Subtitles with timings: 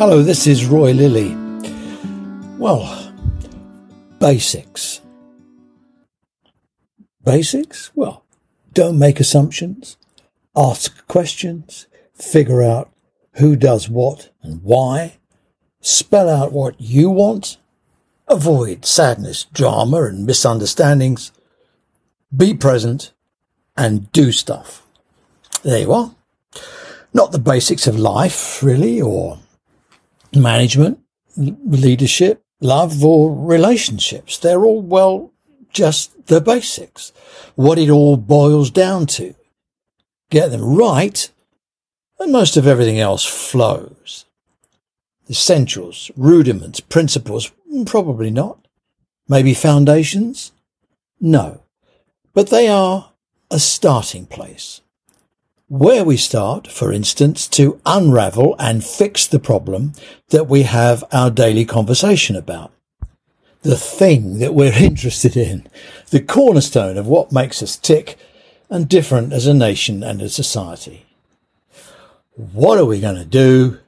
[0.00, 1.36] Hello, this is Roy Lilly.
[2.56, 3.12] Well,
[4.18, 5.02] basics.
[7.22, 7.90] Basics?
[7.94, 8.24] Well,
[8.72, 9.98] don't make assumptions,
[10.56, 12.90] ask questions, figure out
[13.32, 15.18] who does what and why,
[15.82, 17.58] spell out what you want,
[18.26, 21.30] avoid sadness, drama, and misunderstandings,
[22.34, 23.12] be present,
[23.76, 24.82] and do stuff.
[25.62, 26.14] There you are.
[27.12, 29.40] Not the basics of life, really, or
[30.34, 31.00] management,
[31.36, 34.38] leadership, love, or relationships.
[34.38, 35.32] They're all, well,
[35.70, 37.12] just the basics.
[37.54, 39.34] What it all boils down to.
[40.30, 41.30] Get them right,
[42.18, 44.26] and most of everything else flows.
[45.28, 47.50] Essentials, rudiments, principles,
[47.86, 48.58] probably not.
[49.28, 50.52] Maybe foundations?
[51.20, 51.62] No.
[52.34, 53.12] But they are
[53.50, 54.80] a starting place
[55.70, 59.92] where we start, for instance, to unravel and fix the problem
[60.30, 62.72] that we have our daily conversation about.
[63.62, 65.68] The thing that we're interested in,
[66.10, 68.18] the cornerstone of what makes us tick
[68.68, 71.06] and different as a nation and a society.
[72.32, 73.78] What are we going to do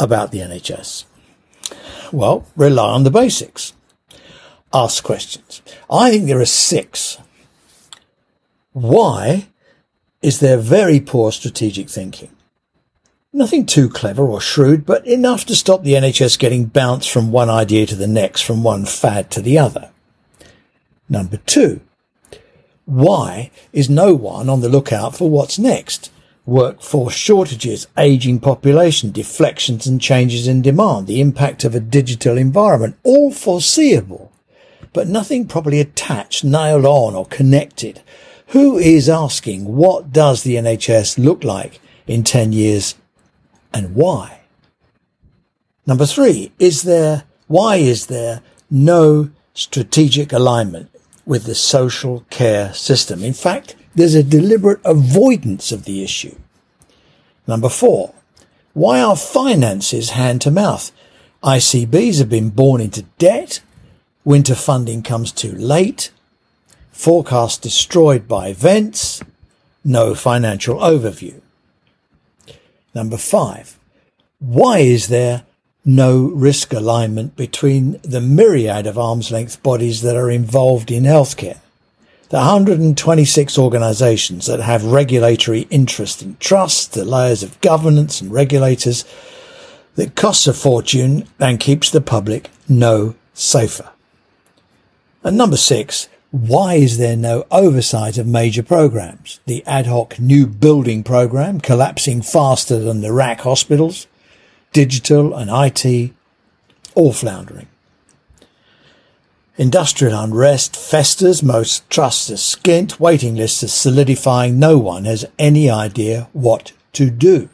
[0.00, 1.04] about the NHS?
[2.10, 3.74] Well, rely on the basics.
[4.72, 5.60] Ask questions.
[5.90, 7.18] I think there are six.
[8.72, 9.48] Why
[10.26, 12.28] is their very poor strategic thinking.
[13.32, 17.48] Nothing too clever or shrewd, but enough to stop the NHS getting bounced from one
[17.48, 19.92] idea to the next, from one fad to the other.
[21.08, 21.80] Number two,
[22.86, 26.10] why is no one on the lookout for what's next?
[26.44, 32.96] Workforce shortages, aging population, deflections and changes in demand, the impact of a digital environment,
[33.04, 34.32] all foreseeable,
[34.92, 38.02] but nothing properly attached, nailed on or connected
[38.48, 42.94] who is asking what does the NHS look like in 10 years
[43.72, 44.40] and why?
[45.86, 50.90] Number three, is there, why is there no strategic alignment
[51.24, 53.22] with the social care system?
[53.22, 56.36] In fact, there's a deliberate avoidance of the issue.
[57.46, 58.14] Number four,
[58.72, 60.92] why are finances hand to mouth?
[61.42, 63.60] ICBs have been born into debt.
[64.24, 66.10] Winter funding comes too late
[66.96, 69.22] forecast destroyed by events,
[69.84, 71.40] no financial overview.
[72.94, 73.78] Number five,
[74.38, 75.44] why is there
[75.84, 81.58] no risk alignment between the myriad of arm's length bodies that are involved in healthcare?
[82.30, 89.04] The 126 organisations that have regulatory interest and trust, the layers of governance and regulators
[89.96, 93.90] that costs a fortune and keeps the public no safer.
[95.22, 99.40] And number six, why is there no oversight of major programs?
[99.46, 104.06] The ad hoc new building program collapsing faster than the RAAC hospitals,
[104.74, 106.12] digital and IT,
[106.94, 107.68] all floundering.
[109.56, 115.70] Industrial unrest festers, most trusts are skint, waiting lists are solidifying, no one has any
[115.70, 117.48] idea what to do.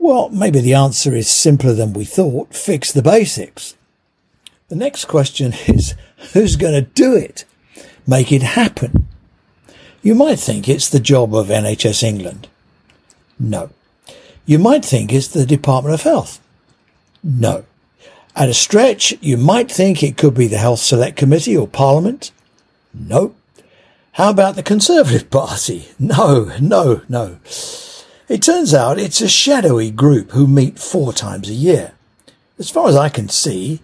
[0.00, 2.52] Well, maybe the answer is simpler than we thought.
[2.52, 3.76] Fix the basics.
[4.66, 5.94] The next question is,
[6.32, 7.44] who's going to do it?
[8.06, 9.08] Make it happen?
[10.02, 12.48] You might think it's the job of NHS England.
[13.38, 13.70] No.
[14.46, 16.40] You might think it's the Department of Health.
[17.22, 17.64] No.
[18.34, 22.32] At a stretch, you might think it could be the Health Select Committee or Parliament.
[22.92, 23.34] No.
[24.12, 25.88] How about the Conservative Party?
[25.98, 27.38] No, no, no.
[28.28, 31.92] It turns out it's a shadowy group who meet four times a year.
[32.58, 33.80] As far as I can see,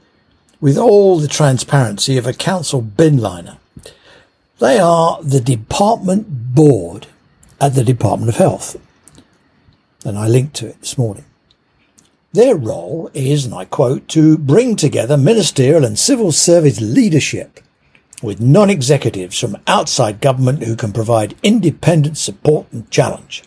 [0.61, 3.59] with all the transparency of a council bin liner.
[4.59, 7.07] They are the department board
[7.61, 8.77] at the Department of Health.
[10.05, 11.25] And I linked to it this morning.
[12.33, 17.61] Their role is, and I quote, to bring together ministerial and civil service leadership
[18.23, 23.45] with non-executives from outside government who can provide independent support and challenge.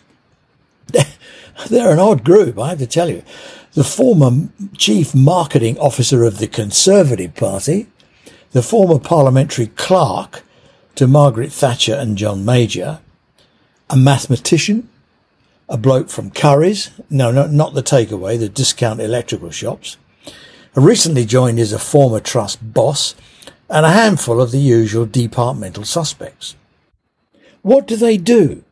[1.68, 3.22] They're an odd group, I have to tell you
[3.74, 7.86] the former chief marketing officer of the Conservative Party,
[8.52, 10.44] the former parliamentary clerk
[10.94, 13.00] to Margaret Thatcher and John Major,
[13.88, 14.88] a mathematician,
[15.68, 19.96] a bloke from Curry's, no, no, not the takeaway, the discount electrical shops,
[20.74, 23.14] recently joined as a former trust boss,
[23.70, 26.54] and a handful of the usual departmental suspects.
[27.62, 28.64] What do they do?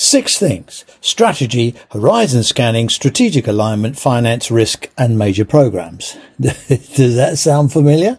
[0.00, 0.86] Six things.
[1.02, 6.16] Strategy, horizon scanning, strategic alignment, finance, risk, and major programs.
[6.40, 8.18] Does that sound familiar?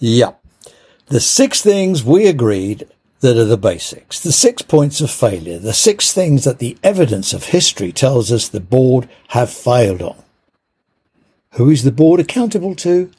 [0.00, 0.44] Yep.
[1.06, 2.88] The six things we agreed
[3.20, 7.32] that are the basics, the six points of failure, the six things that the evidence
[7.32, 10.24] of history tells us the board have failed on.
[11.52, 13.12] Who is the board accountable to?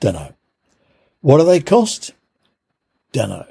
[0.00, 0.34] Dunno.
[1.20, 2.14] What do they cost?
[3.12, 3.46] Dunno.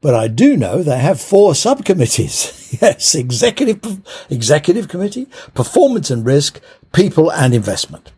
[0.00, 2.78] But I do know they have four subcommittees.
[2.80, 4.00] yes, executive,
[4.30, 6.60] executive committee, performance and risk,
[6.92, 8.12] people and investment.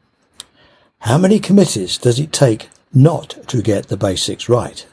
[1.00, 4.86] How many committees does it take not to get the basics right?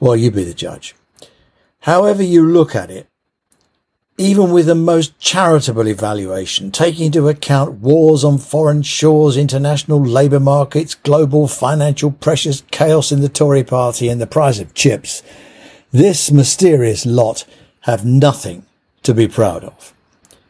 [0.00, 0.94] Well, you be the judge.
[1.80, 3.08] However you look at it,
[4.16, 10.40] even with the most charitable evaluation, taking into account wars on foreign shores, international labour
[10.40, 15.22] markets, global financial pressures, chaos in the Tory party and the price of chips,
[15.90, 17.44] this mysterious lot
[17.82, 18.66] have nothing
[19.02, 19.94] to be proud of.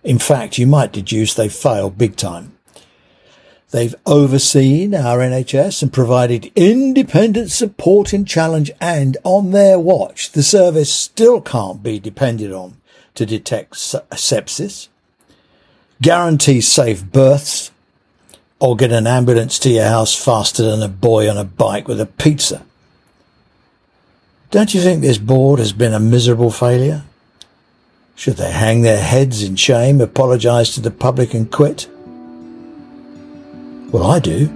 [0.03, 2.57] In fact, you might deduce they failed big time.
[3.71, 10.43] They've overseen our NHS and provided independent support and challenge and on their watch, the
[10.43, 12.79] service still can't be depended on
[13.15, 14.89] to detect sepsis,
[16.01, 17.71] guarantee safe births,
[18.59, 22.01] or get an ambulance to your house faster than a boy on a bike with
[22.01, 22.65] a pizza.
[24.51, 27.03] Don't you think this board has been a miserable failure?
[28.17, 31.87] Should they hang their heads in shame, apologise to the public and quit?
[33.93, 34.49] Well, I do.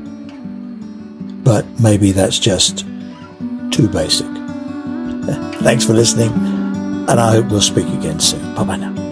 [1.45, 2.87] But maybe that's just
[3.71, 4.27] too basic.
[5.63, 8.55] Thanks for listening, and I hope we'll speak again soon.
[8.55, 9.12] Bye bye now.